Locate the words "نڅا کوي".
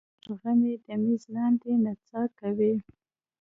1.83-2.73